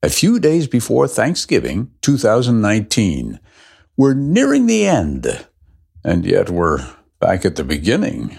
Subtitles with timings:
[0.00, 3.40] A few days before Thanksgiving 2019,
[3.96, 5.46] we're nearing the end,
[6.04, 6.86] and yet we're
[7.18, 8.38] back at the beginning.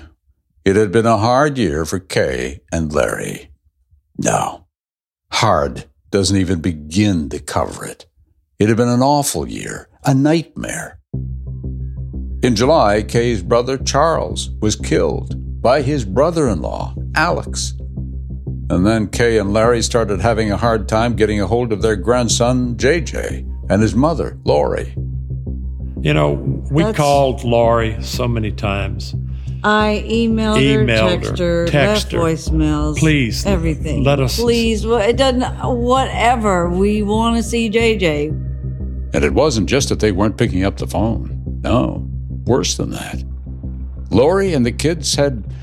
[0.63, 3.51] It had been a hard year for Kay and Larry.
[4.17, 4.67] No,
[5.33, 8.05] hard doesn't even begin to cover it.
[8.57, 11.01] It had been an awful year, a nightmare.
[12.41, 17.73] In July, Kay's brother Charles was killed by his brother in law, Alex.
[18.69, 21.95] And then Kay and Larry started having a hard time getting a hold of their
[21.95, 24.93] grandson, JJ, and his mother, Lori.
[26.01, 26.33] You know,
[26.71, 29.15] we That's, called Lori so many times.
[29.63, 34.05] I emailed, emailed her, texted her, text her, voicemails, please, everything.
[34.05, 34.85] Let us, please.
[34.85, 35.43] Well, it doesn't.
[35.43, 36.69] Whatever.
[36.69, 38.29] We want to see JJ.
[39.13, 41.59] And it wasn't just that they weren't picking up the phone.
[41.63, 42.07] No,
[42.45, 43.23] worse than that.
[44.11, 45.53] Lori and the kids had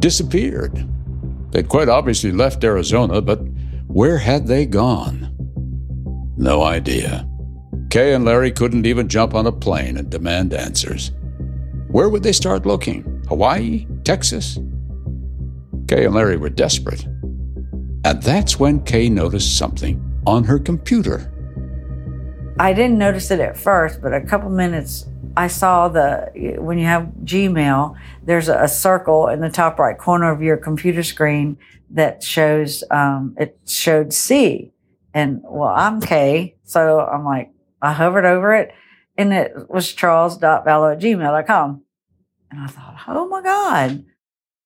[0.00, 0.88] disappeared.
[1.52, 3.40] They'd quite obviously left Arizona, but
[3.86, 5.28] where had they gone?
[6.36, 7.28] No idea.
[7.90, 11.12] Kay and Larry couldn't even jump on a plane and demand answers.
[11.88, 13.22] Where would they start looking?
[13.28, 13.86] Hawaii?
[14.02, 14.58] Texas?
[15.88, 17.04] Kay and Larry were desperate.
[18.04, 21.30] And that's when Kay noticed something on her computer.
[22.58, 26.86] I didn't notice it at first, but a couple minutes I saw the when you
[26.86, 31.56] have Gmail, there's a, circle in the top right corner of your computer screen
[31.90, 34.72] that shows um, it showed C,
[35.14, 38.72] and well, I'm K, so I'm like, I hovered over it
[39.16, 41.82] and it was charles.vallow at gmail.com.
[42.50, 44.04] And I thought, oh my God.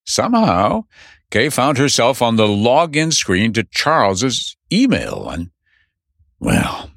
[0.04, 0.84] Somehow,
[1.31, 5.28] Kay found herself on the login screen to Charles's email.
[5.28, 5.50] And,
[6.38, 6.91] well,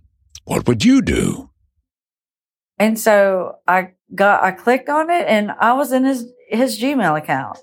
[0.46, 1.49] what would you do?
[2.80, 7.18] And so I got, I clicked on it and I was in his, his Gmail
[7.18, 7.58] account.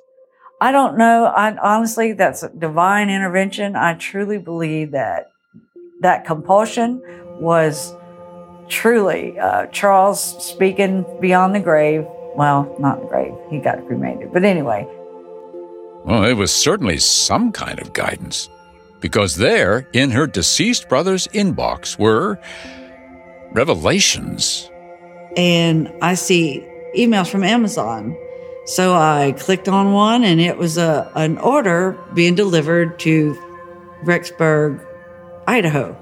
[0.61, 1.25] I don't know.
[1.25, 3.77] I honestly, that's divine intervention.
[3.77, 5.27] I truly believe that
[6.01, 7.03] that compulsion
[7.41, 7.95] was
[8.69, 12.07] truly, uh, Charles speaking beyond the grave.
[12.37, 13.35] Well, not the grave.
[13.51, 14.33] He got cremated.
[14.33, 14.87] But anyway.
[16.05, 18.49] Well, it was certainly some kind of guidance.
[19.01, 22.39] Because there, in her deceased brother's inbox, were
[23.53, 24.71] revelations.
[25.37, 26.67] And I see
[26.97, 28.17] emails from Amazon.
[28.65, 33.39] So I clicked on one, and it was a, an order being delivered to
[34.03, 34.85] Rexburg,
[35.47, 35.97] Idaho.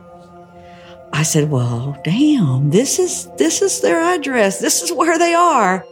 [1.13, 4.61] I said, "Well, damn, this is this is their address.
[4.61, 5.85] This is where they are."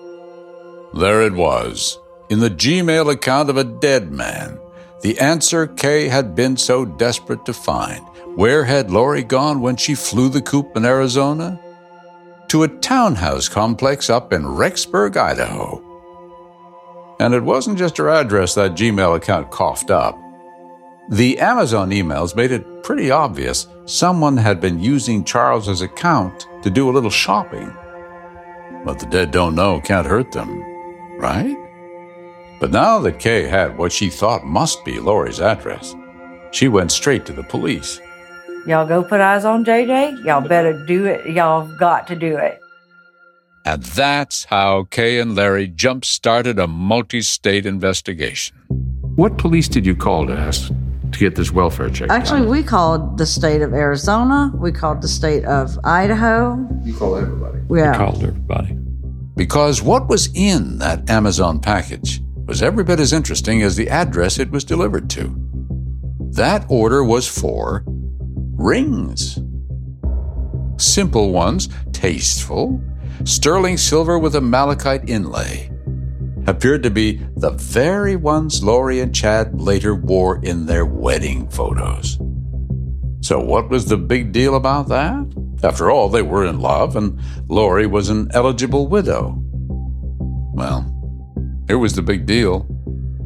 [0.94, 1.98] There it was,
[2.28, 4.58] in the Gmail account of a dead man.
[5.02, 8.00] The answer Kay had been so desperate to find.
[8.36, 11.60] Where had Lori gone when she flew the coop in Arizona?
[12.52, 15.80] To a townhouse complex up in Rexburg, Idaho.
[17.18, 20.18] And it wasn't just her address that Gmail account coughed up.
[21.08, 26.90] The Amazon emails made it pretty obvious someone had been using Charles's account to do
[26.90, 27.74] a little shopping.
[28.84, 30.62] But the dead don't know can't hurt them,
[31.18, 31.56] right?
[32.60, 35.94] But now that Kay had what she thought must be Lori's address,
[36.50, 37.98] she went straight to the police.
[38.64, 40.24] Y'all go put eyes on JJ?
[40.24, 41.26] Y'all better do it.
[41.26, 42.60] Y'all got to do it.
[43.64, 48.56] And that's how Kay and Larry jump started a multi state investigation.
[49.16, 52.10] What police did you call to ask to get this welfare check?
[52.10, 52.50] Actually, done?
[52.50, 54.52] we called the state of Arizona.
[54.54, 56.68] We called the state of Idaho.
[56.84, 57.58] You called everybody.
[57.70, 57.92] Yeah.
[57.92, 58.78] We called everybody.
[59.36, 64.38] Because what was in that Amazon package was every bit as interesting as the address
[64.38, 65.34] it was delivered to.
[66.32, 67.84] That order was for
[68.62, 69.38] rings.
[70.78, 72.82] Simple ones, tasteful,
[73.24, 75.68] sterling silver with a malachite inlay
[76.46, 82.18] appeared to be the very ones Lori and Chad later wore in their wedding photos.
[83.20, 85.32] So, what was the big deal about that?
[85.62, 89.36] After all, they were in love, and Lori was an eligible widow.
[90.54, 90.88] Well,
[91.68, 92.66] here was the big deal.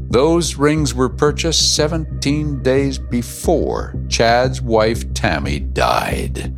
[0.09, 6.55] Those rings were purchased 17 days before Chad's wife Tammy died.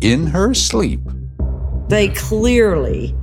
[0.00, 1.00] In her sleep.
[1.88, 3.16] They clearly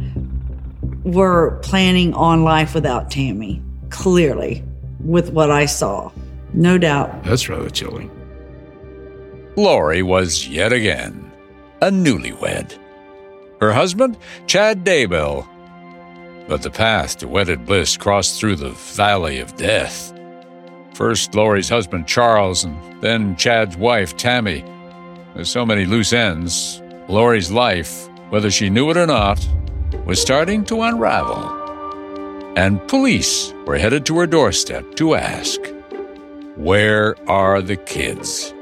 [1.03, 3.61] were planning on life without Tammy,
[3.91, 4.63] clearly,
[4.99, 6.11] with what I saw.
[6.53, 7.23] No doubt.
[7.23, 8.09] That's rather chilling.
[9.55, 11.31] Lori was yet again
[11.81, 12.77] a newlywed.
[13.61, 14.17] Her husband,
[14.47, 15.47] Chad Daybell.
[16.47, 20.13] But the path to wedded bliss crossed through the valley of death.
[20.93, 24.63] First Lori's husband, Charles, and then Chad's wife, Tammy.
[25.35, 29.45] With so many loose ends, Lori's life, whether she knew it or not,
[30.05, 31.63] was starting to unravel.
[32.55, 35.59] And police were headed to her doorstep to ask,
[36.55, 38.53] Where are the kids?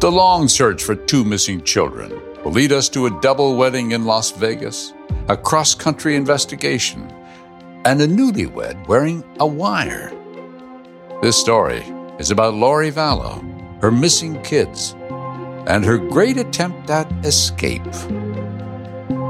[0.00, 4.06] The long search for two missing children will lead us to a double wedding in
[4.06, 4.94] Las Vegas,
[5.28, 7.02] a cross country investigation,
[7.84, 10.10] and a newlywed wearing a wire.
[11.20, 11.84] This story
[12.18, 13.42] is about Lori Vallow,
[13.82, 14.94] her missing kids,
[15.66, 17.84] and her great attempt at escape.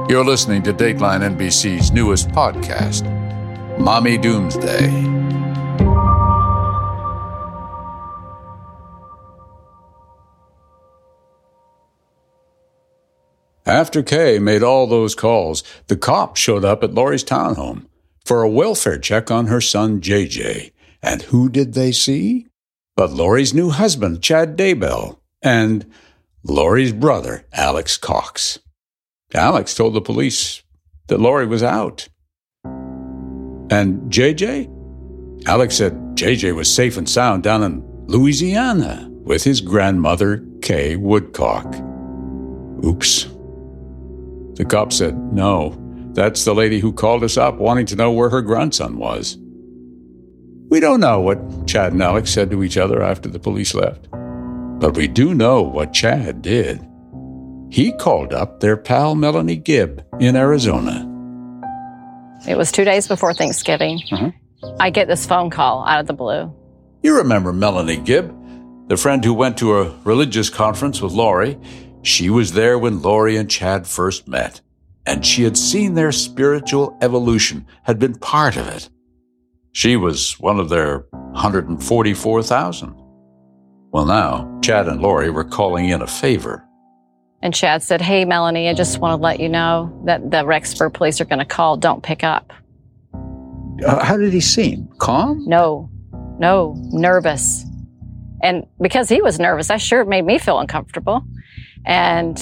[0.09, 3.05] You're listening to Dateline NBC's newest podcast,
[3.79, 5.18] Mommy Doomsday.
[13.69, 17.85] After Kay made all those calls, the cops showed up at Lori's townhome
[18.25, 20.73] for a welfare check on her son JJ.
[21.03, 22.47] And who did they see?
[22.97, 25.85] But Lori's new husband, Chad Daybell, and
[26.43, 28.59] Lori's brother, Alex Cox.
[29.35, 30.63] Alex told the police
[31.09, 32.09] that Lori was out.
[32.65, 35.47] And JJ?
[35.47, 41.67] Alex said JJ was safe and sound down in Louisiana with his grandmother, Kay Woodcock.
[42.83, 43.29] Oops.
[44.59, 45.77] The cop said, No,
[46.15, 49.39] that's the lady who called us up wanting to know where her grandson was.
[50.69, 54.09] We don't know what Chad and Alex said to each other after the police left,
[54.11, 56.85] but we do know what Chad did.
[57.71, 61.05] He called up their pal Melanie Gibb in Arizona.
[62.49, 64.03] It was two days before Thanksgiving.
[64.11, 64.33] Uh-huh.
[64.81, 66.53] I get this phone call out of the blue.
[67.05, 68.35] You remember Melanie Gibb,
[68.89, 71.57] the friend who went to a religious conference with Lori.
[72.09, 74.63] She was there when Lori and Chad first met,
[75.05, 78.89] and she had seen their spiritual evolution, had been part of it.
[79.73, 82.95] She was one of their 144,000.
[83.93, 86.67] Well, now, Chad and Lori were calling in a favor.
[87.43, 90.95] And Chad said, Hey, Melanie, I just want to let you know that the Rexburg
[90.95, 91.77] police are going to call.
[91.77, 92.55] Don't pick up.
[93.85, 94.89] Uh, how did he seem?
[94.97, 95.45] Calm?
[95.47, 95.91] No,
[96.39, 97.67] no, nervous.
[98.43, 101.23] And because he was nervous, that sure made me feel uncomfortable.
[101.87, 102.39] And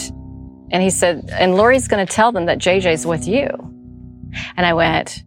[0.70, 3.48] and he said, and Lori's going to tell them that JJ's with you.
[4.56, 5.22] And I went,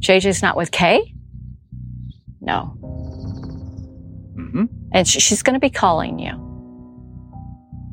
[0.00, 1.14] JJ's not with Kay?
[2.40, 2.76] No.
[4.36, 4.64] Mm-hmm.
[4.92, 6.32] And sh- she's going to be calling you.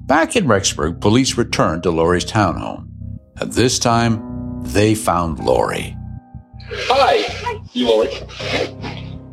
[0.05, 2.87] Back in Rexburg, police returned to Lori's townhome.
[3.37, 5.97] And this time, they found Lori.
[6.69, 7.23] Hi.
[7.27, 7.61] Hi.
[7.73, 8.09] You Lori.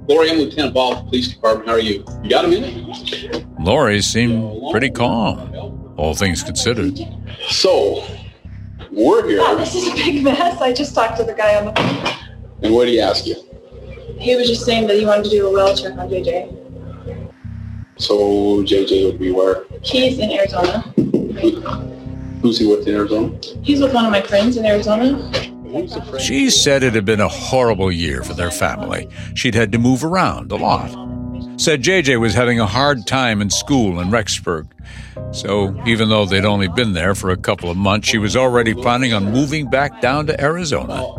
[0.09, 1.69] Lori, I'm Lieutenant Ball Police Department.
[1.69, 2.05] How are you?
[2.23, 3.47] You got a minute?
[3.61, 5.39] Lori seemed pretty calm,
[5.97, 6.99] all things considered.
[7.49, 8.05] So,
[8.91, 9.39] we're here.
[9.39, 10.61] Yeah, this is a big mess.
[10.61, 12.17] I just talked to the guy on the phone.
[12.63, 13.37] And what did he ask you?
[14.19, 17.33] He was just saying that he wanted to do a well check on JJ.
[17.97, 19.65] So, JJ would be where?
[19.83, 20.81] He's in Arizona.
[22.41, 23.39] Who's he with in Arizona?
[23.63, 25.31] He's with one of my friends in Arizona.
[26.19, 29.09] She said it had been a horrible year for their family.
[29.35, 30.91] She'd had to move around a lot.
[31.57, 34.67] Said JJ was having a hard time in school in Rexburg.
[35.33, 38.75] So even though they'd only been there for a couple of months, she was already
[38.75, 41.15] planning on moving back down to Arizona.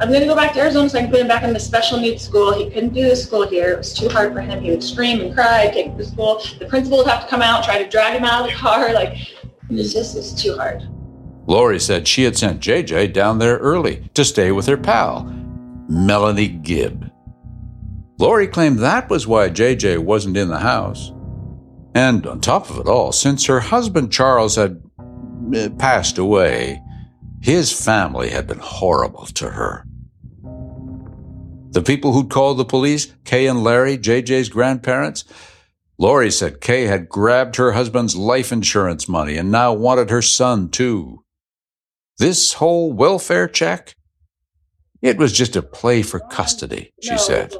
[0.00, 1.60] I'm going to go back to Arizona so I can put him back in the
[1.60, 2.52] special needs school.
[2.52, 3.72] He couldn't do the school here.
[3.72, 4.60] It was too hard for him.
[4.60, 6.42] He would scream and cry, take him to school.
[6.58, 8.92] The principal would have to come out, try to drag him out of the car.
[8.92, 9.16] Like,
[9.70, 10.82] it's just, it's too hard.
[11.46, 15.24] Lori said she had sent JJ down there early to stay with her pal,
[15.88, 17.10] Melanie Gibb.
[18.18, 21.12] Lori claimed that was why JJ wasn't in the house.
[21.94, 24.82] And on top of it all, since her husband Charles had
[25.54, 26.80] eh, passed away,
[27.40, 29.86] his family had been horrible to her.
[31.70, 35.24] The people who'd called the police, Kay and Larry, JJ's grandparents,
[35.98, 40.68] Lori said Kay had grabbed her husband's life insurance money and now wanted her son
[40.68, 41.24] too.
[42.18, 43.94] This whole welfare check?
[45.02, 47.54] It was just a play for custody, she said.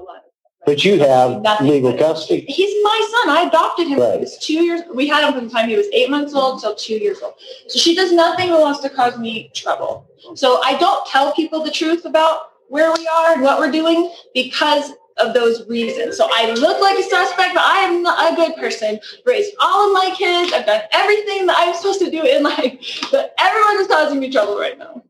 [0.67, 1.01] It's a lot.
[1.01, 1.67] But you have Nothing.
[1.69, 2.45] legal custody.
[2.49, 3.37] He's my son.
[3.37, 4.01] I adopted him.
[4.01, 4.15] Right.
[4.15, 4.83] He was two years.
[4.95, 7.35] We had him from the time he was eight months old till two years old.
[7.69, 10.07] So she does nothing that wants to cause me trouble.
[10.35, 14.11] So I don't tell people the truth about where we are and what we're doing
[14.33, 16.17] because of those reasons.
[16.17, 18.99] So I look like a suspect, but I am not a good person.
[19.25, 20.53] Raised all of my kids.
[20.53, 24.31] I've done everything that I'm supposed to do in life, but everyone is causing me
[24.31, 25.03] trouble right now.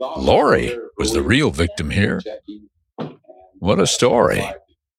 [0.00, 2.20] Lori was the real victim here.
[3.58, 4.42] What a story.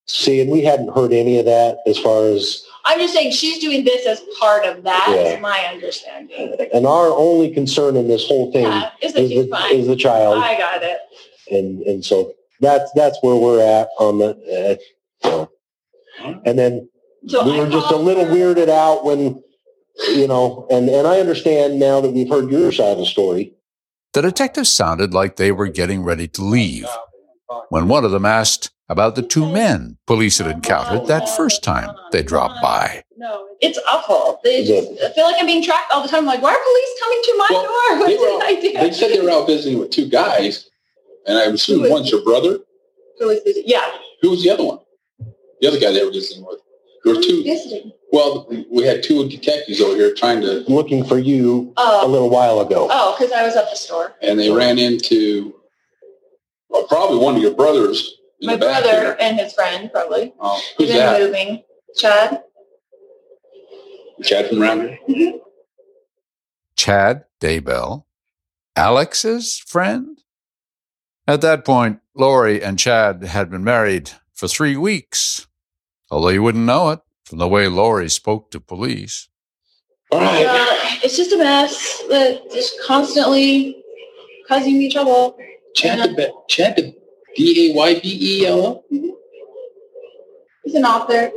[0.06, 3.60] See, and we hadn't heard any of that as far as I'm just saying she's
[3.60, 5.08] doing this as part of that.
[5.10, 5.36] Yeah.
[5.36, 6.58] Is my understanding.
[6.74, 9.96] And our only concern in this whole thing Yeah, is that is the, is the
[9.96, 10.44] child.
[10.44, 11.00] I got it.
[11.50, 14.78] and and so that's that's where we're at on the
[15.24, 15.50] uh, so.
[16.46, 16.90] and then
[17.28, 18.32] So we I were just a little her.
[18.36, 19.42] weirded out when
[20.10, 23.54] you know and and i understand now that we've heard your side of the story
[24.14, 26.88] The detectives sounded like they were getting ready to leave
[27.70, 31.96] when one of them asked about the two men police had encountered that first time
[32.12, 33.04] they dropped by.
[33.18, 34.40] No, it's awful.
[34.44, 36.20] They just, I feel like I'm being tracked all the time.
[36.22, 37.64] I'm Like, why are police coming to my Well,
[38.00, 38.08] door?
[38.08, 38.88] they What were- did I do?
[38.90, 40.70] They said they were out visiting with two guys,
[41.26, 42.60] and I assume Who is- one's your brother.
[43.20, 43.58] Who is this?
[43.66, 43.90] Yeah.
[44.22, 44.80] Who was the other one?
[45.62, 46.60] The other guy they were visiting with.
[47.06, 47.44] There were two.
[47.44, 47.92] Visiting.
[48.12, 52.02] Well, we had two detectives over here trying to, looking for you oh.
[52.02, 54.14] a Oh, little while ago oh, because I was at the store.
[54.22, 55.56] and they ran into
[56.74, 58.18] well, probably one of your brothers.
[58.42, 59.18] In My the back brother here.
[59.22, 60.34] and his friend, probably.
[60.40, 61.22] Oh, who's Been that?
[61.22, 61.64] moving.
[61.96, 62.44] Chad.
[64.24, 65.34] Chad from around here.
[66.76, 68.04] Chad Daybell,
[68.76, 70.20] Alex's friend?
[71.28, 75.48] At that point, Lori and Chad had been married for three weeks,
[76.12, 79.30] although you wouldn't know it from the way Lori spoke to police.
[80.12, 83.82] all right Uh, it's just a mess that just constantly
[84.48, 85.38] causing me trouble.
[85.76, 86.96] Chad the Be- Chad the
[87.36, 88.84] D A Y B E L L.
[90.64, 91.32] He's an author.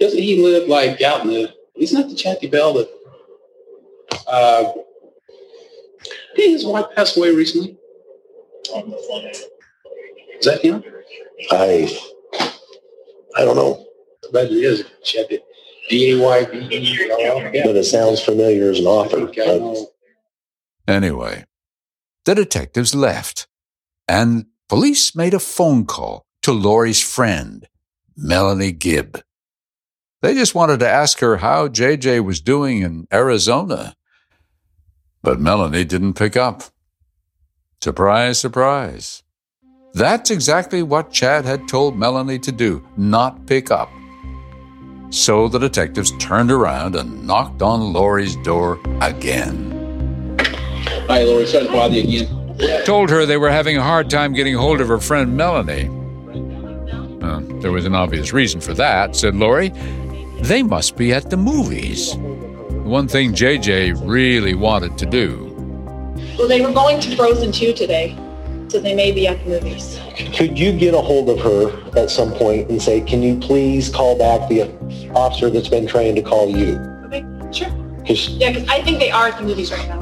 [0.00, 1.54] Doesn't he live like out in the?
[1.74, 2.90] He's not the Chad Daybell that.
[4.26, 4.72] Uh,
[6.36, 7.76] did his wife pass away recently?
[10.38, 10.82] Is that him?
[11.50, 11.88] i
[13.36, 13.86] i don't know
[14.26, 14.84] I bet it is.
[15.04, 15.40] Chatty.
[15.88, 17.54] D A Y B E L L.
[17.54, 17.66] Yeah.
[17.66, 19.38] but it sounds familiar as an author think
[20.88, 20.92] I.
[20.92, 21.44] Anyway,
[22.26, 23.46] the detectives left,
[24.06, 27.66] and police made a phone call to Lori's friend,
[28.16, 29.22] Melanie Gibb.
[30.22, 33.94] They just wanted to ask her how JJ was doing in Arizona.
[35.22, 36.64] But Melanie didn't pick up.
[37.80, 39.22] Surprise, surprise.
[39.94, 43.90] That's exactly what Chad had told Melanie to do not pick up.
[45.10, 49.75] So the detectives turned around and knocked on Lori's door again.
[51.08, 51.46] Hi, Lori.
[51.46, 52.84] Sorry to bother you again.
[52.84, 55.88] told her they were having a hard time getting hold of her friend Melanie.
[57.22, 59.68] Uh, there was an obvious reason for that, said Lori.
[60.40, 62.14] They must be at the movies.
[62.16, 65.44] The one thing JJ really wanted to do.
[66.38, 68.16] Well, they were going to Frozen 2 today,
[68.68, 69.98] so they may be at the movies.
[70.34, 73.88] could you get a hold of her at some point and say can you please
[73.88, 74.62] call back the
[75.14, 77.68] officer that's been trying to call you Okay, sure.
[78.06, 79.95] 'Cause Yeah, because I think they are at the movies right now.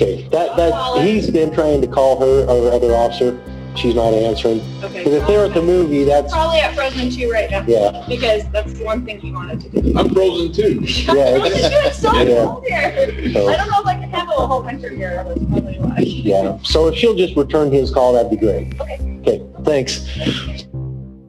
[0.00, 3.36] Okay, that, that, he's been trying to call her or other officer.
[3.74, 4.60] She's not answering.
[4.84, 4.98] Okay.
[4.98, 7.64] Because if they're at the movie, that's, Probably at Frozen 2 right now.
[7.66, 9.98] yeah, Because that's the one thing he wanted to do.
[9.98, 10.80] I'm frozen too.
[10.84, 12.44] Yeah, it's so Yeah.
[12.44, 13.32] cold here.
[13.32, 15.24] So- I don't know if I can handle a whole winter here.
[15.26, 15.96] That's probably why.
[15.98, 16.58] yeah.
[16.62, 18.80] So if she'll just return his call, that'd be great.
[18.80, 18.98] Okay.
[19.20, 20.06] Okay, thanks.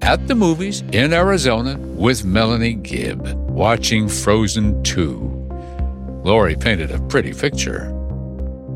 [0.03, 6.21] At the movies in Arizona with Melanie Gibb, watching Frozen 2.
[6.23, 7.95] Lori painted a pretty picture.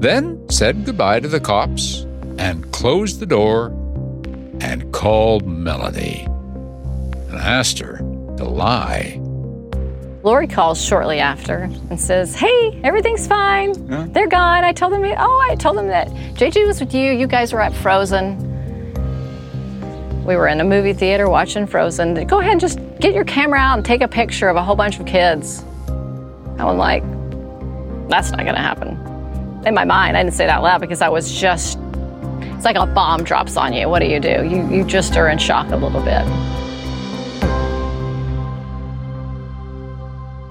[0.04, 2.02] Then said goodbye to the cops
[2.38, 3.68] and closed the door
[4.60, 8.00] and called Melanie and asked her
[8.36, 9.18] to lie.
[10.22, 13.76] Lori calls shortly after and says, Hey, everything's fine.
[13.88, 14.08] Yeah.
[14.10, 14.66] They're gone.
[14.66, 17.14] I told them, oh, I told them that JJ was with you.
[17.14, 18.36] You guys were at Frozen.
[20.26, 22.28] We were in a movie theater watching Frozen.
[22.28, 24.76] Go ahead and just get your camera out and take a picture of a whole
[24.76, 25.64] bunch of kids.
[26.60, 27.04] I was like,
[28.10, 29.03] That's not going to happen.
[29.66, 31.80] In my mind, I didn't say it out loud because I was just,
[32.42, 33.88] it's like a bomb drops on you.
[33.88, 34.44] What do you do?
[34.44, 36.26] You, you just are in shock a little bit.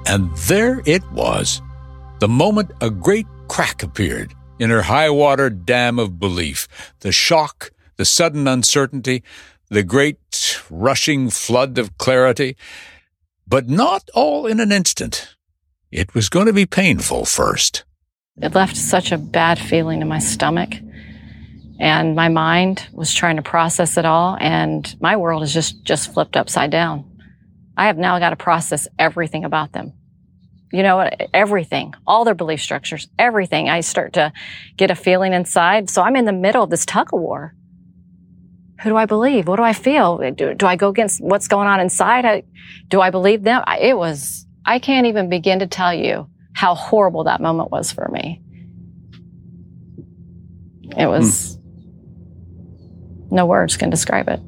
[0.09, 1.61] And there it was,
[2.21, 6.67] the moment a great crack appeared in her high water dam of belief.
[7.01, 9.23] The shock, the sudden uncertainty,
[9.69, 12.57] the great rushing flood of clarity.
[13.47, 15.35] But not all in an instant.
[15.91, 17.85] It was going to be painful first.
[18.41, 20.73] It left such a bad feeling in my stomach.
[21.79, 26.15] And my mind was trying to process it all, and my world is just, just
[26.15, 27.05] flipped upside down.
[27.77, 29.93] I have now got to process everything about them.
[30.73, 33.69] You know, everything, all their belief structures, everything.
[33.69, 34.33] I start to
[34.77, 35.91] get a feeling inside.
[35.91, 37.55] So I'm in the middle of this tug of war.
[38.81, 39.49] Who do I believe?
[39.49, 40.19] What do I feel?
[40.33, 42.25] Do, do I go against what's going on inside?
[42.25, 42.45] I,
[42.89, 43.63] do I believe them?
[43.67, 47.91] I, it was, I can't even begin to tell you how horrible that moment was
[47.93, 48.43] for me.
[50.97, 51.59] It was,
[53.31, 54.41] no words can describe it.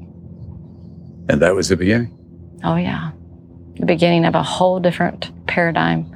[1.28, 2.16] And that was the beginning.
[2.62, 3.12] Oh, yeah.
[3.78, 6.14] The beginning of a whole different paradigm.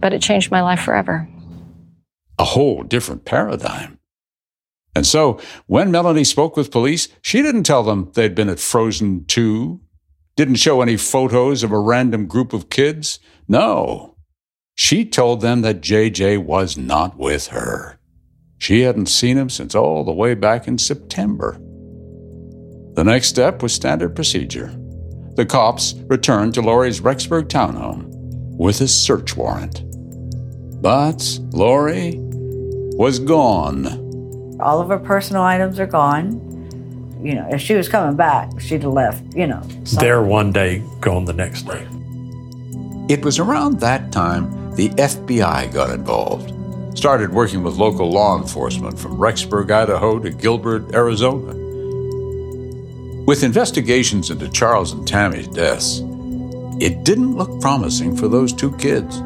[0.00, 1.28] But it changed my life forever.
[2.38, 3.98] A whole different paradigm.
[4.94, 9.24] And so, when Melanie spoke with police, she didn't tell them they'd been at Frozen
[9.26, 9.80] 2,
[10.36, 13.18] didn't show any photos of a random group of kids.
[13.48, 14.11] No.
[14.74, 17.98] She told them that JJ was not with her.
[18.58, 21.58] She hadn't seen him since all the way back in September.
[22.94, 24.74] The next step was standard procedure.
[25.34, 28.06] The cops returned to Lori's Rexburg townhome
[28.56, 29.82] with a search warrant.
[30.82, 32.16] But Lori
[32.96, 34.02] was gone
[34.62, 36.48] all of her personal items are gone.
[37.22, 39.60] You know, if she was coming back, she'd have left, you know.
[39.84, 39.98] Something.
[39.98, 41.86] There one day, gone the next day.
[43.08, 46.52] It was around that time the FBI got involved.
[46.96, 51.54] Started working with local law enforcement from Rexburg, Idaho to Gilbert, Arizona.
[53.26, 56.00] With investigations into Charles and Tammy's deaths,
[56.80, 59.20] it didn't look promising for those two kids.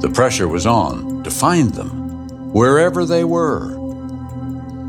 [0.00, 3.76] The pressure was on to find them, wherever they were.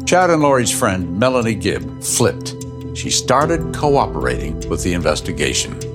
[0.05, 2.55] Chad and Lori's friend, Melanie Gibb, flipped.
[2.93, 5.90] She started cooperating with the investigation.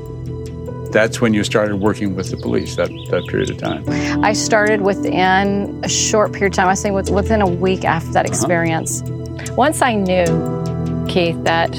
[0.96, 3.84] That's when you started working with the police, that, that period of time.
[4.24, 8.24] I started within a short period of time, I think within a week after that
[8.24, 8.32] uh-huh.
[8.32, 9.02] experience.
[9.02, 9.54] Uh-huh.
[9.56, 10.24] Once I knew,
[11.06, 11.70] Keith, that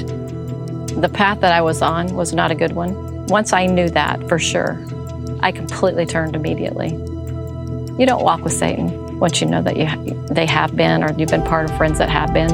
[1.00, 4.28] the path that I was on was not a good one, once I knew that
[4.28, 4.80] for sure,
[5.40, 6.90] I completely turned immediately.
[6.90, 11.30] You don't walk with Satan once you know that you they have been or you've
[11.30, 12.50] been part of friends that have been,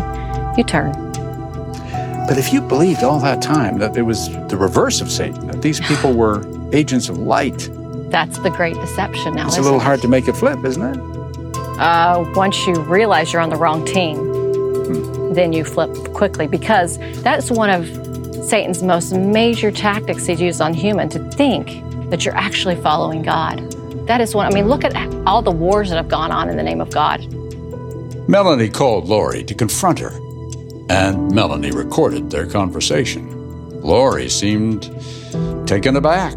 [0.57, 0.93] you turn.
[2.27, 5.61] But if you believed all that time that it was the reverse of Satan, that
[5.61, 6.43] these people were
[6.73, 7.71] agents of light,
[8.11, 9.47] that's the great deception now.
[9.47, 11.15] It's a little hard to make it flip, isn't it?
[11.81, 15.33] Uh, once you realize you're on the wrong team, hmm.
[15.33, 17.87] then you flip quickly because that's one of
[18.45, 23.59] Satan's most major tactics he's used on human to think that you're actually following God.
[24.07, 24.95] That is one, I mean, look at
[25.27, 27.27] all the wars that have gone on in the name of God.
[28.29, 30.13] Melanie called Lori to confront her,
[30.89, 33.31] and Melanie recorded their conversation.
[33.81, 34.85] Lori seemed
[35.67, 36.35] taken aback.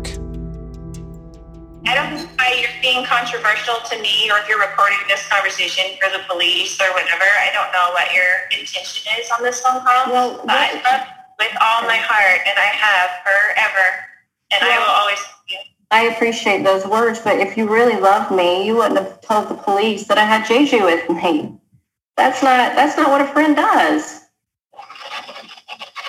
[1.86, 5.86] I don't know why you're being controversial to me or if you're recording this conversation
[6.02, 7.24] for the police or whatever.
[7.24, 10.12] I don't know what your intention is on this phone call.
[10.12, 11.08] Well, I love
[11.40, 13.88] with all my heart, and I have forever,
[14.52, 15.20] and well, I will always
[15.90, 19.56] I appreciate those words, but if you really loved me, you wouldn't have told the
[19.56, 21.58] police that I had JJ with me.
[22.18, 24.22] That's not that's not what a friend does.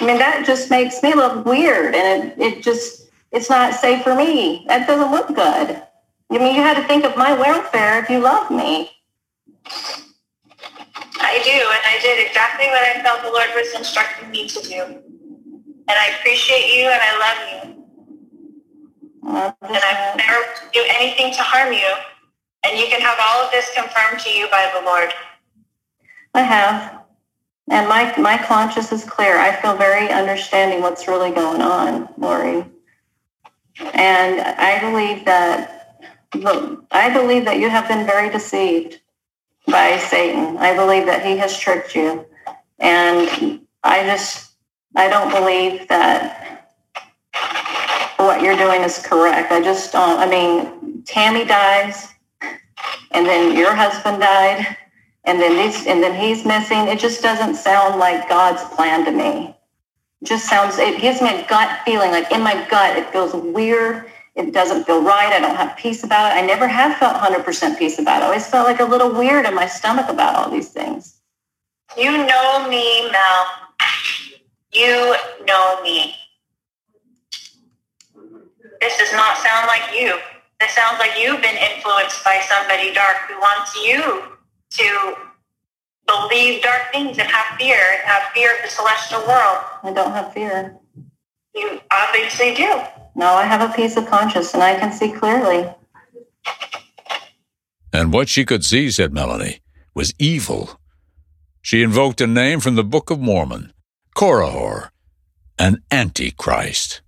[0.01, 4.03] I mean, that just makes me look weird, and it, it just it's not safe
[4.03, 4.64] for me.
[4.69, 5.83] That doesn't look good.
[6.31, 8.91] I mean, you had to think of my welfare if you love me.
[11.21, 14.61] I do, and I did exactly what I felt the Lord was instructing me to
[14.62, 14.83] do.
[14.83, 17.79] And I appreciate you, and I love you
[19.29, 21.93] and I've never do anything to harm you.
[22.64, 25.12] And you can have all of this confirmed to you by the Lord.
[26.35, 27.03] I have.
[27.71, 29.38] And my, my conscience is clear.
[29.38, 32.64] I feel very understanding what's really going on, Lori.
[33.81, 35.75] And I believe that
[36.91, 39.01] I believe that you have been very deceived
[39.67, 40.59] by Satan.
[40.59, 42.27] I believe that he has tricked you.
[42.79, 44.53] And I just
[44.95, 46.49] I don't believe that
[48.17, 49.53] what you're doing is correct.
[49.53, 52.09] I just don't, I mean, Tammy dies
[53.12, 54.77] and then your husband died
[55.25, 56.88] and then these, and then he's missing.
[56.88, 59.55] It just doesn't sound like God's plan to me.
[60.25, 64.11] Just sounds, it gives me a gut feeling, like in my gut, it feels weird.
[64.35, 65.33] It doesn't feel right.
[65.33, 66.39] I don't have peace about it.
[66.39, 68.25] I never have felt 100% peace about it.
[68.25, 71.21] I always felt like a little weird in my stomach about all these things.
[71.97, 73.47] You know me, Mel.
[74.73, 76.15] You know me.
[78.81, 80.19] This does not sound like you.
[80.61, 84.23] This sounds like you've been influenced by somebody dark who wants you
[84.71, 85.15] to
[86.09, 89.59] believe dark things and have fear and have fear of the celestial world.
[89.83, 90.77] I don't have fear.
[91.55, 92.83] You obviously do.
[93.14, 95.68] No, I have a peace of conscience and I can see clearly.
[97.92, 99.61] And what she could see, said Melanie,
[99.94, 100.79] was evil.
[101.62, 103.73] She invoked a name from the Book of Mormon,
[104.16, 104.90] Korihor,
[105.59, 107.03] an Antichrist.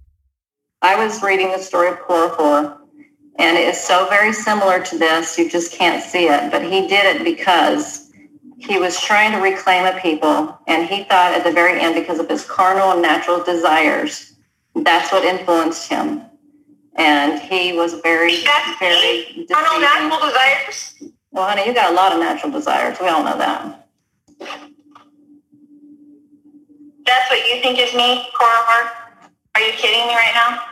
[0.82, 2.78] I was reading the story of Korihor,
[3.38, 5.38] and it is so very similar to this.
[5.38, 8.09] You just can't see it, but he did it because
[8.60, 12.18] he was trying to reclaim a people, and he thought at the very end, because
[12.18, 14.34] of his carnal and natural desires,
[14.74, 16.22] that's what influenced him.
[16.96, 20.94] And he was very, that's very carnal natural desires.
[21.32, 22.98] Well, honey, you got a lot of natural desires.
[23.00, 23.88] We all know that.
[27.06, 28.90] That's what you think is me, Korihor?
[29.54, 30.62] Are you kidding me right now?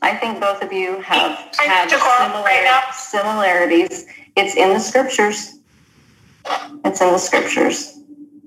[0.00, 4.06] I think both of you have had similar, similarities.
[4.36, 5.55] It's in the scriptures.
[6.84, 7.98] It's in the scriptures.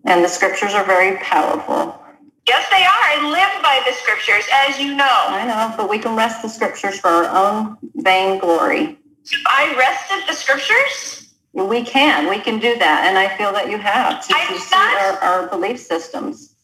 [0.05, 1.99] And the scriptures are very powerful.
[2.47, 2.83] Yes, they are.
[2.83, 5.05] I live by the scriptures, as you know.
[5.05, 8.97] I know, but we can wrest the scriptures for our own vain glory.
[9.45, 11.33] I wrested the scriptures?
[11.53, 12.29] We can.
[12.29, 13.05] We can do that.
[13.05, 16.55] And I feel that you have to, to see our, our belief systems.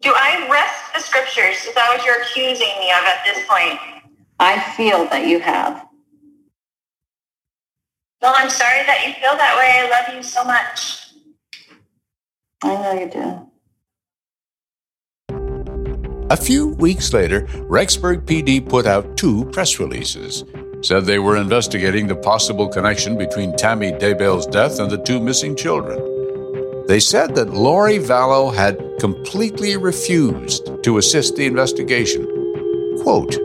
[0.00, 1.56] Do I wrest the scriptures?
[1.66, 3.78] Is that what you're accusing me of at this point?
[4.38, 5.86] I feel that you have.
[8.24, 9.84] Well, I'm sorry that you feel that way.
[9.84, 11.12] I love you so much.
[12.62, 13.50] I know you do.
[16.30, 20.42] A few weeks later, Rexburg PD put out two press releases.
[20.80, 25.54] Said they were investigating the possible connection between Tammy Daybell's death and the two missing
[25.54, 25.98] children.
[26.86, 32.24] They said that Lori Vallow had completely refused to assist the investigation.
[33.02, 33.36] Quote,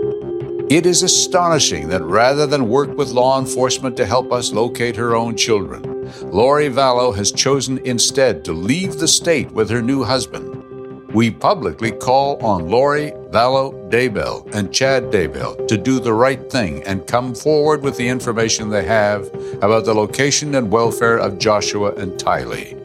[0.69, 5.15] it is astonishing that rather than work with law enforcement to help us locate her
[5.15, 5.81] own children,
[6.21, 10.55] Lori Vallow has chosen instead to leave the state with her new husband.
[11.11, 16.83] We publicly call on Lori Vallow Daybell and Chad Daybell to do the right thing
[16.83, 19.25] and come forward with the information they have
[19.63, 22.75] about the location and welfare of Joshua and Tylee.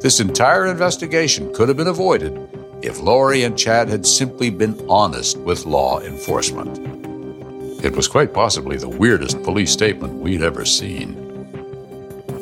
[0.00, 2.36] This entire investigation could have been avoided
[2.82, 6.93] if Lori and Chad had simply been honest with law enforcement.
[7.84, 11.20] It was quite possibly the weirdest police statement we'd ever seen.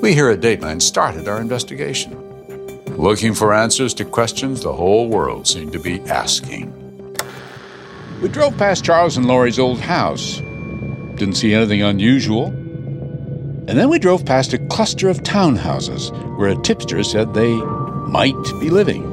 [0.00, 2.16] We here at Dateline started our investigation,
[2.96, 6.72] looking for answers to questions the whole world seemed to be asking.
[8.22, 10.37] We drove past Charles and Lori's old house.
[11.16, 12.46] Didn't see anything unusual.
[12.46, 18.40] And then we drove past a cluster of townhouses where a tipster said they might
[18.61, 19.12] be living.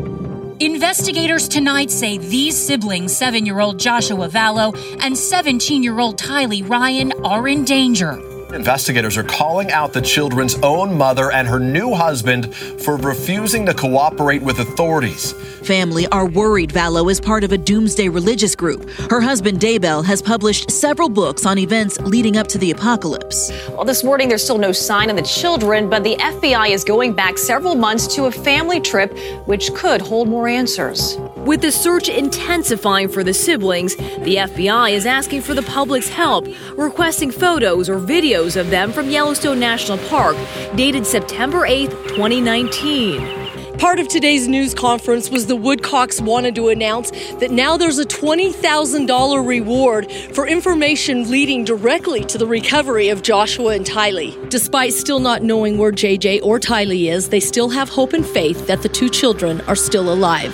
[0.62, 6.68] Investigators tonight say these siblings, seven year old Joshua Vallow and 17 year old Tylee
[6.68, 8.29] Ryan, are in danger.
[8.54, 13.74] Investigators are calling out the children's own mother and her new husband for refusing to
[13.76, 15.34] cooperate with authorities.
[15.64, 18.90] Family are worried Vallow is part of a doomsday religious group.
[19.12, 23.52] Her husband Daybell has published several books on events leading up to the apocalypse.
[23.70, 27.14] Well, this morning there's still no sign of the children, but the FBI is going
[27.14, 31.18] back several months to a family trip which could hold more answers.
[31.46, 36.48] With the search intensifying for the siblings, the FBI is asking for the public's help,
[36.78, 40.36] requesting photos or videos of them from Yellowstone National Park,
[40.76, 43.78] dated September 8, 2019.
[43.80, 48.06] Part of today's news conference was the Woodcocks wanted to announce that now there's a
[48.06, 54.50] $20,000 reward for information leading directly to the recovery of Joshua and Tylee.
[54.50, 58.68] Despite still not knowing where JJ or Tylee is, they still have hope and faith
[58.68, 60.54] that the two children are still alive.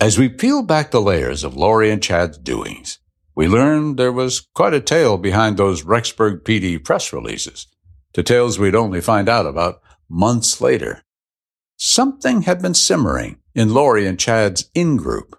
[0.00, 3.00] As we peel back the layers of Lori and Chad's doings,
[3.34, 7.66] we learned there was quite a tale behind those Rexburg PD press releases,
[8.14, 11.02] details we'd only find out about months later.
[11.76, 15.38] Something had been simmering in Lori and Chad's in group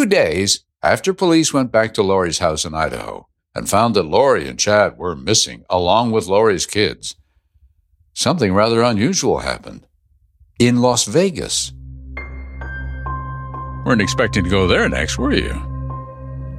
[0.00, 4.48] Two days after police went back to Lori's house in Idaho and found that Lori
[4.48, 7.16] and Chad were missing along with Lori's kids,
[8.14, 9.86] something rather unusual happened
[10.58, 11.74] in Las Vegas.
[13.84, 15.52] Weren't expecting to go there next, were you?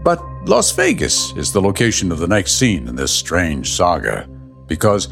[0.04, 4.30] But Las Vegas is the location of the next scene in this strange saga,
[4.68, 5.08] because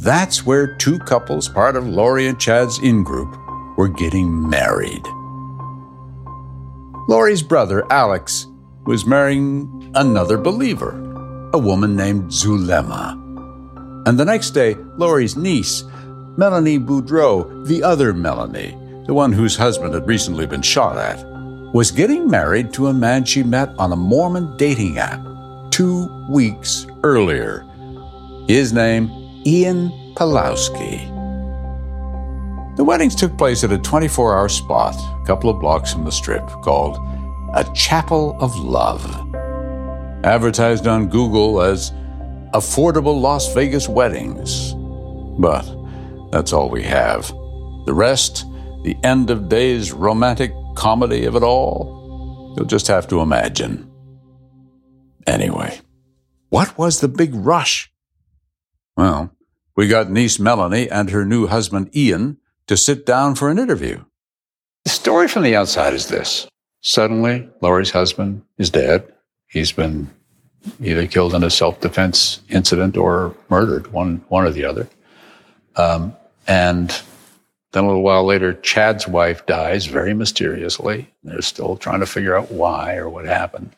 [0.00, 3.36] that's where two couples, part of Lori and Chad's in group,
[3.76, 5.02] were getting married.
[7.08, 8.46] Lori's brother, Alex,
[8.86, 13.18] was marrying another believer, a woman named Zulema.
[14.06, 15.82] And the next day, Lori's niece,
[16.36, 21.26] Melanie Boudreaux, the other Melanie, the one whose husband had recently been shot at,
[21.74, 25.20] was getting married to a man she met on a Mormon dating app
[25.72, 27.66] two weeks earlier.
[28.46, 29.10] His name,
[29.44, 31.08] Ian Pawlowski.
[32.76, 34.94] The weddings took place at a 24 hour spot
[35.26, 36.96] couple of blocks from the strip called
[37.54, 39.04] A Chapel of Love.
[40.24, 41.90] Advertised on Google as
[42.54, 44.74] Affordable Las Vegas Weddings.
[45.38, 45.64] But
[46.30, 47.28] that's all we have.
[47.86, 48.44] The rest
[48.84, 52.52] The end of days romantic comedy of it all?
[52.56, 53.88] You'll just have to imagine.
[55.26, 55.80] Anyway,
[56.48, 57.92] what was the big rush?
[58.96, 59.30] Well,
[59.76, 64.04] we got niece Melanie and her new husband Ian to sit down for an interview.
[64.84, 66.48] The story from the outside is this.
[66.80, 69.12] Suddenly, Lori's husband is dead.
[69.46, 70.10] He's been
[70.80, 74.88] either killed in a self-defense incident or murdered, one, one or the other.
[75.76, 76.14] Um,
[76.46, 76.88] and
[77.72, 81.08] then a little while later, Chad's wife dies very mysteriously.
[81.22, 83.74] They're still trying to figure out why or what happened.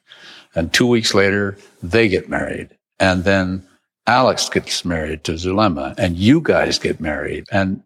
[0.54, 2.70] And two weeks later, they get married.
[2.98, 3.66] And then
[4.06, 7.46] Alex gets married to Zulema, and you guys get married.
[7.50, 7.82] And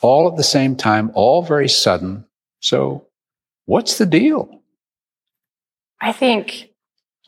[0.00, 2.24] all at the same time, all very sudden.
[2.60, 3.06] So,
[3.66, 4.62] what's the deal?
[6.00, 6.70] I think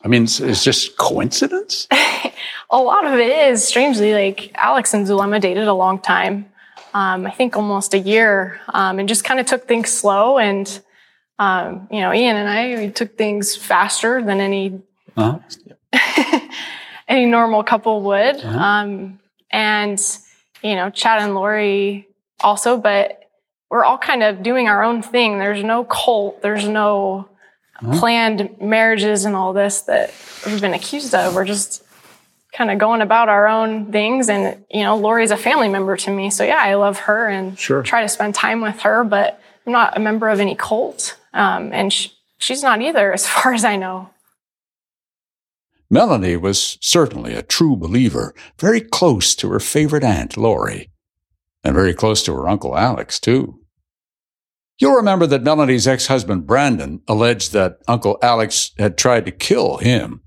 [0.03, 1.87] I mean, it's, it's just coincidence?
[2.71, 6.51] a lot of it is strangely like Alex and Zulema dated a long time.
[6.93, 10.37] Um, I think almost a year, um, and just kind of took things slow.
[10.37, 10.67] And
[11.39, 14.81] um, you know, Ian and I we took things faster than any
[15.15, 15.39] Uh-huh.
[17.07, 18.35] any normal couple would.
[18.37, 18.59] Uh-huh.
[18.59, 19.19] Um,
[19.49, 19.99] and,
[20.61, 22.07] you know, Chad and Lori
[22.41, 23.22] also, but
[23.73, 25.39] we're all kind of doing our own thing.
[25.39, 27.27] There's no cult, there's no
[27.81, 27.99] Uh-huh.
[27.99, 30.13] planned marriages and all this that
[30.45, 31.33] we've been accused of.
[31.33, 31.83] We're just
[32.53, 34.29] kind of going about our own things.
[34.29, 36.29] And, you know, Lori's a family member to me.
[36.29, 37.81] So, yeah, I love her and Sure.
[37.81, 41.17] try to spend time with her, but I'm not a member of any cult.
[41.33, 44.09] Um, and sh- she's not either, as far as I know.
[45.89, 50.89] Melanie was certainly a true believer, very close to her favorite aunt, Lori,
[51.63, 53.59] and very close to her uncle Alex, too.
[54.79, 59.77] You'll remember that Melanie's ex husband, Brandon, alleged that Uncle Alex had tried to kill
[59.77, 60.21] him.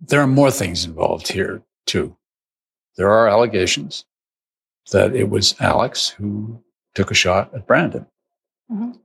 [0.00, 2.16] There are more things involved here, too.
[2.96, 4.04] There are allegations
[4.92, 6.62] that it was Alex who
[6.94, 8.06] took a shot at Brandon.
[8.70, 8.98] Mhm.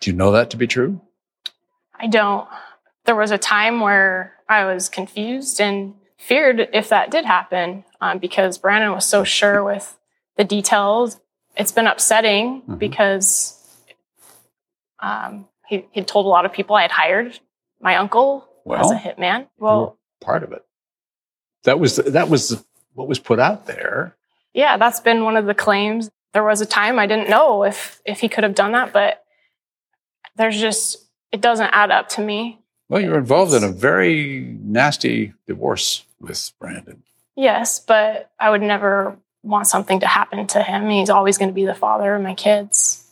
[0.00, 1.00] Do you know that to be true?
[1.98, 2.48] I don't.
[3.04, 8.18] There was a time where I was confused and feared if that did happen um,
[8.18, 9.98] because Brandon was so sure with
[10.36, 11.20] the details.
[11.56, 13.58] It's been upsetting because
[15.00, 17.38] um, he he told a lot of people I had hired
[17.80, 19.48] my uncle as a hitman.
[19.58, 20.64] Well, Part of it.
[21.64, 24.14] That was that was what was put out there.
[24.54, 26.10] yeah, that's been one of the claims.
[26.32, 29.24] There was a time I didn't know if if he could have done that, but
[30.36, 32.60] there's just it doesn't add up to me.
[32.88, 37.02] Well, you were involved in a very nasty divorce with Brandon.
[37.36, 40.88] Yes, but I would never want something to happen to him.
[40.88, 43.04] He's always going to be the father of my kids.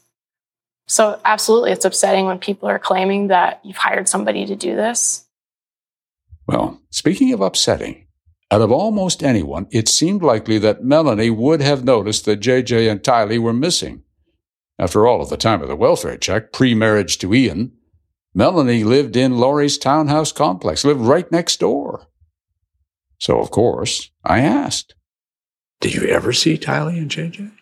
[0.86, 5.24] So, absolutely, it's upsetting when people are claiming that you've hired somebody to do this.
[6.46, 8.08] Well, speaking of upsetting,
[8.50, 13.00] out of almost anyone, it seemed likely that Melanie would have noticed that JJ and
[13.00, 14.02] Tylee were missing.
[14.80, 17.72] After all, at the time of the welfare check, pre marriage to Ian,
[18.34, 22.08] Melanie lived in Lori's townhouse complex, lived right next door.
[23.18, 24.94] So, of course, I asked.
[25.80, 27.52] Did you ever see Tylee and JJ?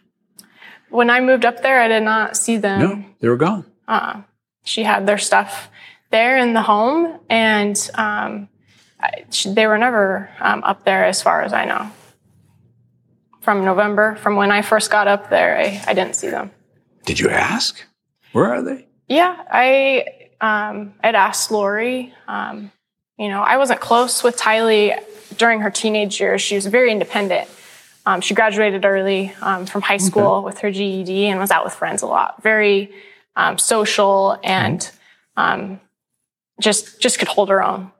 [0.90, 2.81] When I moved up there, I did not see them.
[2.81, 3.64] No, they were gone.
[3.87, 4.22] Uh,
[4.64, 5.68] she had their stuff
[6.11, 8.48] there in the home, and um,
[9.00, 11.90] I, she, they were never um, up there as far as I know.
[13.40, 16.50] From November, from when I first got up there, I, I didn't see them.
[17.04, 17.83] Did you ask?
[18.33, 18.87] Where are they?
[19.09, 20.04] Yeah, I
[20.40, 22.12] um, I'd asked Lori.
[22.26, 22.72] Um,
[23.18, 24.98] you know, I wasn't close with Tylee
[25.37, 26.42] during her teenage years.
[26.42, 27.48] She was very independent.
[28.08, 31.74] Um, she graduated early um, from high school with her GED and was out with
[31.74, 32.42] friends a lot.
[32.42, 32.90] Very
[33.36, 34.90] um, social and
[35.36, 35.78] um,
[36.58, 37.92] just just could hold her own.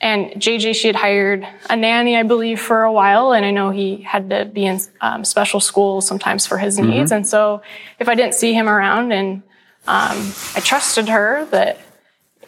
[0.00, 3.70] And JJ, she had hired a nanny, I believe, for a while, and I know
[3.70, 6.90] he had to be in um, special school sometimes for his Mhm.
[6.90, 7.10] needs.
[7.10, 7.62] And so,
[7.98, 9.42] if I didn't see him around, and
[9.88, 11.80] um, I trusted her that,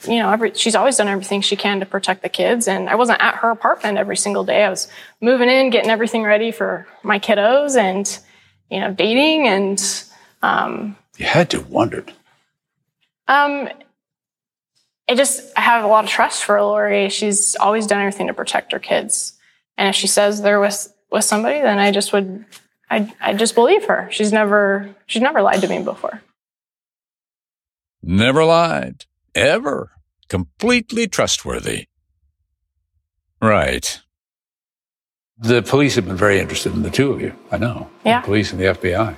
[0.06, 2.94] you know, every, she's always done everything she can to protect the kids, and I
[2.94, 4.64] wasn't at her apartment every single day.
[4.64, 4.88] I was
[5.20, 8.18] moving in, getting everything ready for my kiddos, and
[8.70, 10.04] you know, dating, and
[10.42, 12.12] um, You had to have wondered.
[13.28, 13.68] um,
[15.08, 17.08] I just I have a lot of trust for Lori.
[17.08, 19.36] She's always done everything to protect her kids,
[19.76, 22.44] and if she says they're with with somebody, then I just would
[22.88, 24.08] I I just believe her.
[24.12, 26.22] She's never she's never lied to me before.
[28.02, 29.04] Never lied.
[29.34, 29.90] Ever.
[30.28, 31.86] Completely trustworthy.
[33.42, 34.00] Right.
[35.38, 37.34] The police have been very interested in the two of you.
[37.50, 37.88] I know.
[38.04, 38.20] Yeah.
[38.20, 39.16] The police and the FBI.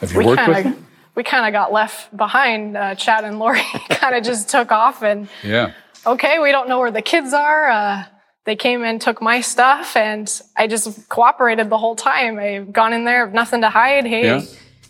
[0.00, 0.86] Have you we worked kind with of them?
[1.14, 2.76] we kind of got left behind.
[2.76, 5.72] Uh, Chad and Lori kind of just took off, and Yeah.
[6.06, 7.70] okay, we don't know where the kids are.
[7.70, 8.04] Uh,
[8.44, 12.38] they came and took my stuff, and I just cooperated the whole time.
[12.38, 14.04] I've gone in there, nothing to hide.
[14.04, 14.42] Hey, Yeah.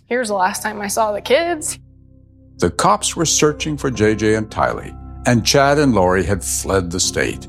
[0.06, 1.78] here's the last time I saw the kids.
[2.62, 4.96] The cops were searching for JJ and Tylee,
[5.27, 7.48] and Chad and Lori had fled the state.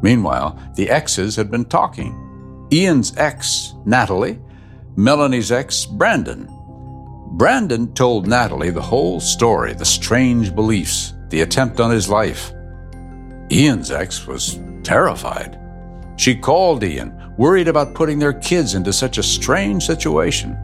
[0.00, 2.66] Meanwhile, the exes had been talking.
[2.72, 4.38] Ian's ex, Natalie,
[4.96, 6.48] Melanie's ex, Brandon.
[7.32, 12.50] Brandon told Natalie the whole story, the strange beliefs, the attempt on his life.
[13.52, 15.60] Ian's ex was terrified.
[16.16, 20.56] She called Ian, worried about putting their kids into such a strange situation.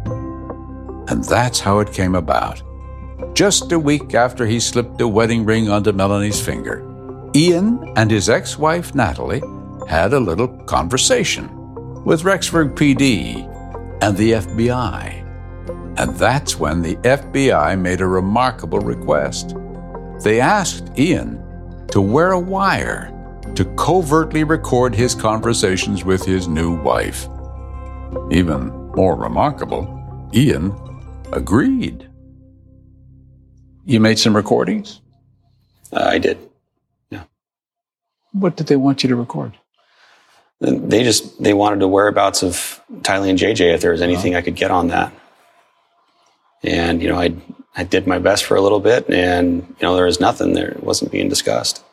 [1.08, 2.62] And that's how it came about.
[3.34, 6.84] Just a week after he slipped a wedding ring onto Melanie's finger,
[7.34, 9.42] Ian and his ex wife, Natalie,
[9.88, 11.48] had a little conversation
[12.04, 13.42] with Rexburg PD
[14.00, 15.20] and the FBI.
[15.98, 19.56] And that's when the FBI made a remarkable request.
[20.22, 21.42] They asked Ian
[21.88, 23.10] to wear a wire
[23.56, 27.26] to covertly record his conversations with his new wife.
[28.30, 30.72] Even more remarkable, Ian
[31.32, 32.08] agreed.
[33.84, 35.00] You made some recordings?
[35.92, 36.38] Uh, I did.
[37.10, 37.24] Yeah.
[38.32, 39.56] What did they want you to record?
[40.60, 44.40] They just they wanted the whereabouts of Tylee and JJ if there was anything I
[44.40, 45.12] could get on that.
[46.62, 47.34] And you know, I
[47.76, 50.70] I did my best for a little bit, and you know, there was nothing there.
[50.70, 51.84] It wasn't being discussed.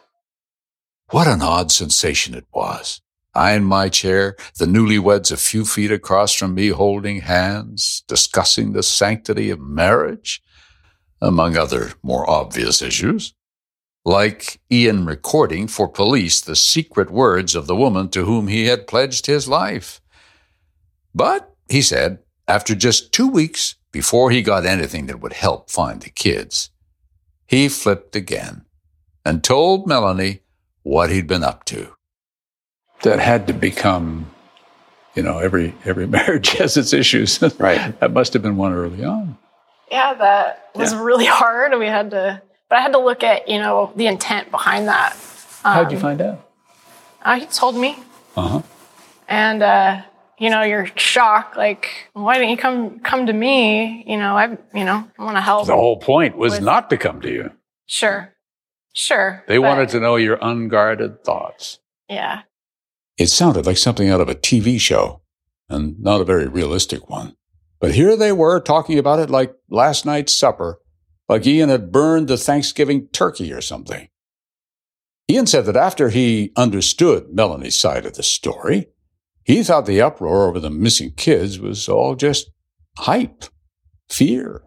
[1.10, 3.02] What an odd sensation it was.
[3.34, 8.72] I in my chair, the newlyweds a few feet across from me holding hands, discussing
[8.72, 10.42] the sanctity of marriage,
[11.22, 13.34] among other more obvious issues.
[14.04, 18.88] Like Ian recording for police the secret words of the woman to whom he had
[18.88, 20.02] pledged his life.
[21.14, 26.02] But, he said, after just two weeks before he got anything that would help find
[26.02, 26.72] the kids,
[27.46, 28.66] he flipped again
[29.24, 30.42] and told Melanie
[30.84, 31.94] what he'd been up to.
[33.04, 34.32] That had to become,
[35.16, 37.42] you know, every every marriage has its issues.
[37.60, 38.00] Right.
[38.00, 39.38] that must have been one early on.
[39.92, 41.04] Yeah, that was Yeah.
[41.04, 41.78] really hard.
[41.78, 45.16] We had to, but I had to look at, you know, the intent behind that.
[45.64, 46.50] How'd you Um, find out?
[47.24, 47.98] Uh, he told me,
[48.36, 48.62] Uh huh.
[49.28, 50.02] and uh,
[50.40, 51.56] you know, you're shocked.
[51.56, 54.04] Like, why didn't you come come to me?
[54.08, 55.68] You know, I, you know, I want to help.
[55.68, 57.52] The whole point was With- not to come to you.
[57.86, 58.34] Sure,
[58.94, 59.44] sure.
[59.48, 61.80] They but- wanted to know your unguarded thoughts.
[62.10, 62.42] Yeah,
[63.18, 65.22] It sounded like something out of a TV show,
[65.70, 67.36] and not a very realistic one.
[67.82, 70.80] But here they were talking about it like last night's supper,
[71.28, 74.08] like Ian had burned the Thanksgiving turkey or something.
[75.30, 78.88] Ian said that after he understood Melanie's side of the story,
[79.44, 82.52] he thought the uproar over the missing kids was all just
[83.00, 83.46] hype,
[84.10, 84.62] fear.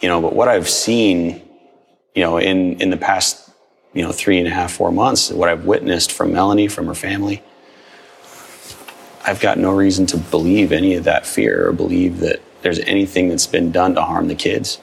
[0.00, 1.40] You know, but what I've seen,
[2.16, 3.50] you know, in in the past,
[3.92, 6.94] you know, three and a half, four months, what I've witnessed from Melanie, from her
[6.94, 7.42] family,
[9.24, 13.28] I've got no reason to believe any of that fear or believe that there's anything
[13.28, 14.80] that's been done to harm the kids.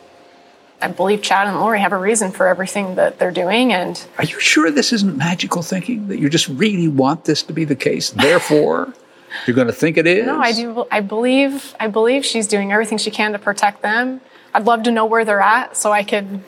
[0.82, 4.24] I believe Chad and Lori have a reason for everything that they're doing, and Are
[4.24, 6.08] you sure this isn't magical thinking?
[6.08, 8.12] That you just really want this to be the case?
[8.12, 8.94] Therefore,
[9.48, 10.28] you're going to think it is?
[10.28, 10.86] no, I do.
[10.92, 11.76] I believe.
[11.80, 14.22] I believe she's doing everything she can to protect them.
[14.54, 16.42] I'd love to know where they're at, so I could.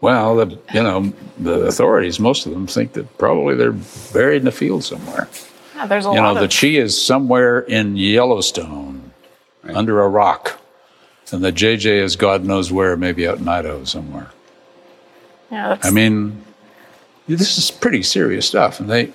[0.00, 3.72] Well, the, you know, the authorities, most of them think that probably they're
[4.12, 5.28] buried in a field somewhere.
[5.74, 6.40] Yeah, there's a you lot know, of.
[6.40, 9.12] that she is somewhere in Yellowstone
[9.72, 10.60] under a rock.
[11.32, 14.28] And the JJ is God knows where, maybe out in Idaho somewhere.
[15.50, 16.44] yeah, that's, I mean,
[17.26, 18.78] this is pretty serious stuff.
[18.78, 19.06] And they,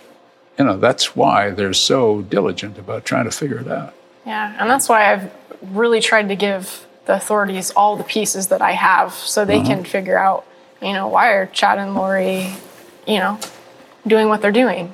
[0.58, 3.94] you know, that's why they're so diligent about trying to figure it out.
[4.26, 8.62] Yeah, and that's why I've really tried to give the authorities all the pieces that
[8.62, 9.68] I have so they Uh-huh.
[9.68, 10.46] can figure out,
[10.82, 12.50] you know, why are Chad and Lori,
[13.08, 13.40] you know,
[14.06, 14.94] doing what they're doing.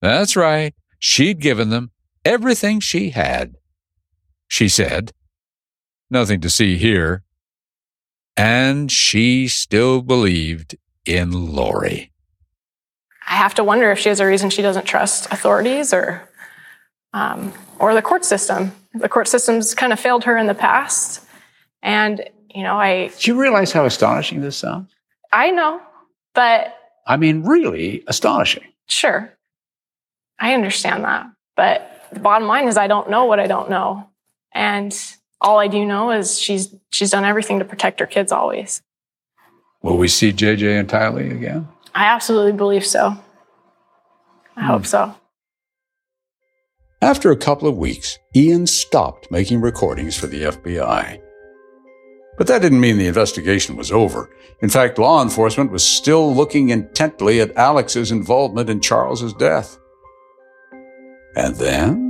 [0.00, 0.74] That's right.
[0.98, 1.90] She'd given them
[2.24, 3.56] everything she had.
[4.48, 5.12] She said,
[6.10, 7.22] Nothing to see here.
[8.36, 12.10] And she still believed in Lori.
[13.28, 16.28] I have to wonder if she has a reason she doesn't trust authorities or
[17.12, 18.72] um, or the court system.
[18.94, 21.24] The court system's kind of failed her in the past,
[21.82, 24.92] and you know, I Do you realize how astonishing this sounds?
[25.32, 25.80] I know,
[26.34, 26.74] but
[27.06, 28.64] I mean, really astonishing.
[28.88, 29.32] Sure.
[30.40, 31.26] I understand that.
[31.56, 34.08] But the bottom line is I don't know what I don't know.
[34.52, 34.96] And
[35.40, 38.82] all I do know is she's she's done everything to protect her kids always.
[39.82, 41.68] Will we see JJ and Tylee again?
[41.94, 43.16] I absolutely believe so.
[44.56, 45.14] I hope so.
[47.02, 51.20] After a couple of weeks, Ian stopped making recordings for the FBI.
[52.36, 54.30] But that didn't mean the investigation was over.
[54.60, 59.78] In fact, law enforcement was still looking intently at Alex's involvement in Charles's death.
[61.40, 62.09] And then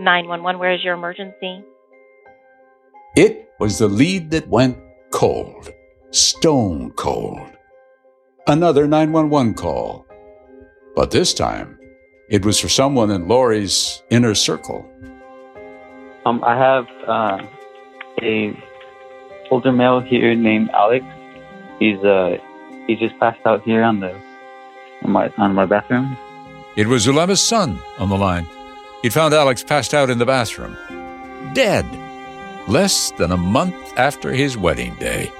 [0.00, 1.62] 911, where is your emergency?
[3.16, 4.78] It was the lead that went
[5.10, 5.70] cold,
[6.10, 7.40] stone cold.
[8.46, 10.06] Another 911 call.
[10.96, 11.78] But this time,
[12.28, 14.88] it was for someone in Lori's inner circle.
[16.24, 17.38] Um, I have uh,
[18.22, 18.56] a
[19.50, 21.04] older male here named Alex.
[21.78, 22.38] He's uh,
[22.86, 24.14] he just passed out here on the
[25.02, 26.16] on my on my bathroom.
[26.76, 28.46] It was Zulema's son on the line.
[29.02, 30.76] He'd found Alex passed out in the bathroom,
[31.54, 31.86] dead,
[32.68, 35.32] less than a month after his wedding day.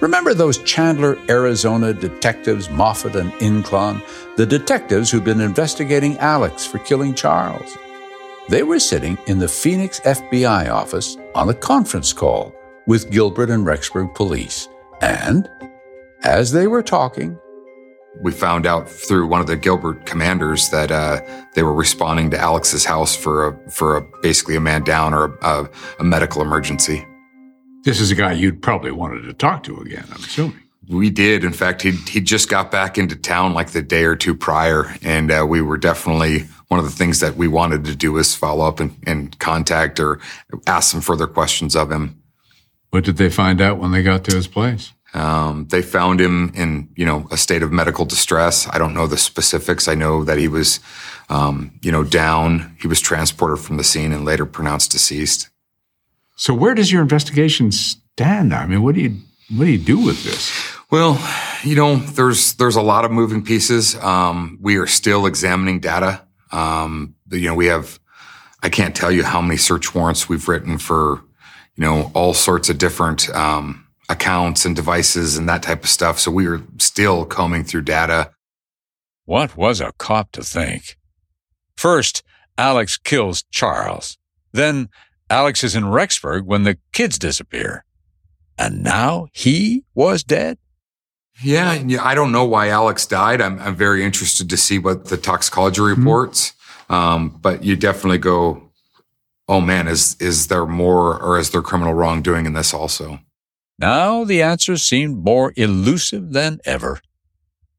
[0.00, 4.02] Remember those Chandler, Arizona detectives, Moffat and Inclon,
[4.36, 7.76] the detectives who'd been investigating Alex for killing Charles?
[8.48, 12.54] They were sitting in the Phoenix FBI office on a conference call
[12.86, 14.68] with Gilbert and Rexburg police.
[15.02, 15.50] And
[16.24, 17.38] as they were talking,
[18.22, 21.20] we found out through one of the Gilbert commanders that uh,
[21.54, 25.24] they were responding to Alex's house for a for a basically a man down or
[25.24, 27.06] a, a, a medical emergency.
[27.84, 30.04] This is a guy you'd probably wanted to talk to again.
[30.10, 30.60] I'm assuming.
[30.88, 31.44] We did.
[31.44, 34.92] In fact, he he just got back into town like the day or two prior,
[35.02, 38.34] and uh, we were definitely one of the things that we wanted to do is
[38.34, 40.20] follow up and, and contact or
[40.66, 42.20] ask some further questions of him.
[42.90, 44.92] What did they find out when they got to his place?
[45.12, 48.68] Um, they found him in, you know, a state of medical distress.
[48.68, 49.88] I don't know the specifics.
[49.88, 50.78] I know that he was,
[51.28, 52.76] um, you know, down.
[52.80, 55.50] He was transported from the scene and later pronounced deceased.
[56.36, 58.60] So where does your investigation stand now?
[58.60, 59.16] I mean, what do you
[59.56, 60.50] what do you do with this?
[60.90, 61.20] Well,
[61.64, 63.96] you know, there's there's a lot of moving pieces.
[63.96, 66.22] Um, we are still examining data.
[66.52, 67.98] Um, you know, we have
[68.62, 71.22] I can't tell you how many search warrants we've written for,
[71.76, 76.18] you know, all sorts of different um, accounts and devices and that type of stuff.
[76.18, 78.32] So we are still combing through data.
[79.24, 80.96] What was a cop to think?
[81.76, 82.22] First,
[82.58, 84.18] Alex kills Charles.
[84.52, 84.88] Then,
[85.30, 87.84] Alex is in Rexburg when the kids disappear.
[88.58, 90.58] And now he was dead?
[91.42, 92.04] Yeah, yeah.
[92.04, 93.40] I don't know why Alex died.
[93.40, 96.50] I'm, I'm very interested to see what the toxicology reports.
[96.50, 96.94] Mm-hmm.
[96.94, 98.70] Um, but you definitely go,
[99.48, 103.20] oh man, is is there more or is there criminal wrongdoing in this also?
[103.80, 107.00] Now the answer seemed more elusive than ever.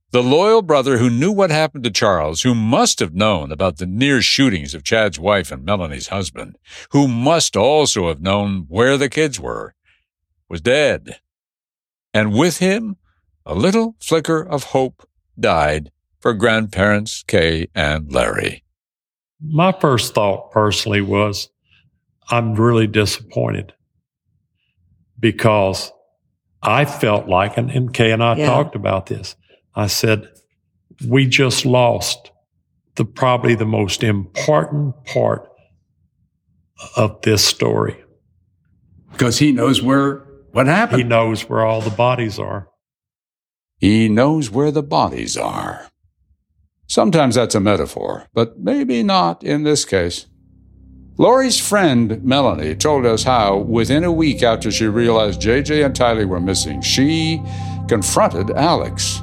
[0.09, 3.85] The loyal brother who knew what happened to Charles, who must have known about the
[3.85, 6.57] near shootings of Chad's wife and Melanie's husband,
[6.89, 9.75] who must also have known where the kids were,
[10.49, 11.19] was dead.
[12.15, 12.97] And with him,
[13.45, 15.07] a little flicker of hope
[15.39, 18.63] died for grandparents Kay and Larry.
[19.39, 21.49] My first thought personally was,
[22.29, 23.73] I'm really disappointed
[25.21, 25.93] because
[26.61, 28.47] I felt like, and, and Kay and I yeah.
[28.47, 29.37] talked about this.
[29.73, 30.27] I said,
[31.07, 32.31] we just lost
[32.95, 35.47] the probably the most important part
[36.97, 38.03] of this story.
[39.11, 41.01] Because he knows where what happened.
[41.01, 42.67] He knows where all the bodies are.
[43.77, 45.87] He knows where the bodies are.
[46.87, 50.27] Sometimes that's a metaphor, but maybe not in this case.
[51.21, 56.27] Lori's friend, Melanie, told us how, within a week after she realized JJ and Tylee
[56.27, 57.39] were missing, she
[57.87, 59.21] confronted Alex.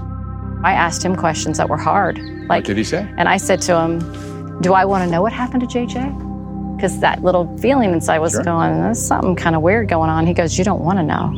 [0.62, 2.16] I asked him questions that were hard.
[2.46, 3.04] Like, what did he say?
[3.16, 6.76] And I said to him, Do I want to know what happened to JJ?
[6.76, 8.44] Because that little feeling inside was sure.
[8.44, 10.24] going, There's something kind of weird going on.
[10.24, 11.32] He goes, You don't want to know.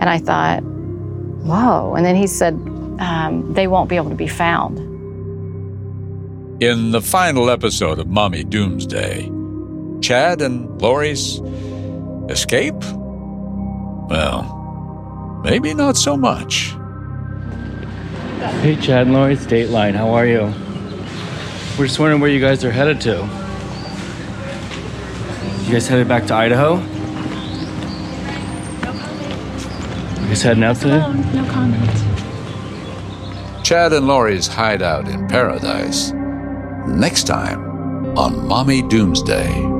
[0.00, 1.96] And I thought, Whoa.
[1.96, 2.54] And then he said,
[2.98, 4.78] um, They won't be able to be found.
[6.62, 9.30] In the final episode of Mommy Doomsday,
[10.00, 11.40] Chad and Lori's
[12.28, 12.82] escape?
[14.08, 16.74] Well, maybe not so much.
[18.62, 19.94] Hey, Chad and Lori, it's Dateline.
[19.94, 20.52] How are you?
[21.78, 23.28] We're just wondering where you guys are headed to.
[25.64, 26.76] You guys headed back to Idaho?
[30.20, 30.98] You guys heading out today?
[30.98, 31.90] No, no comment.
[33.64, 36.12] Chad and Lori's hideout in paradise.
[36.86, 37.70] Next time
[38.18, 39.79] on Mommy Doomsday.